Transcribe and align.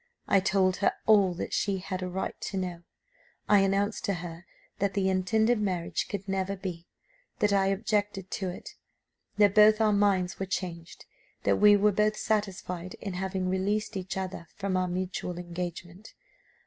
I 0.27 0.39
told 0.39 0.77
her 0.77 0.93
all 1.05 1.35
that 1.35 1.53
she 1.53 1.77
had 1.77 2.01
a 2.01 2.09
right 2.09 2.33
to 2.41 2.57
know. 2.57 2.81
I 3.47 3.59
announced 3.59 4.03
to 4.05 4.15
her 4.15 4.47
that 4.79 4.95
the 4.95 5.09
intended 5.09 5.61
marriage 5.61 6.07
could 6.09 6.27
never 6.27 6.55
be 6.55 6.87
that 7.37 7.53
I 7.53 7.67
objected 7.67 8.31
to 8.31 8.49
it; 8.49 8.71
that 9.37 9.53
both 9.53 9.79
our 9.79 9.93
minds 9.93 10.39
were 10.39 10.47
changed; 10.47 11.05
that 11.43 11.57
we 11.57 11.77
were 11.77 11.91
both 11.91 12.17
satisfied 12.17 12.95
in 12.99 13.13
having 13.13 13.47
released 13.47 13.95
each 13.95 14.17
other 14.17 14.47
from 14.55 14.75
our 14.75 14.87
mutual 14.87 15.37
engagement. 15.37 16.15